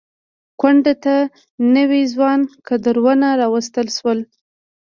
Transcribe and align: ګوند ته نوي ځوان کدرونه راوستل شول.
ګوند 0.61 0.85
ته 1.03 1.15
نوي 1.75 2.01
ځوان 2.13 2.39
کدرونه 2.67 3.27
راوستل 3.41 3.87
شول. 3.97 4.19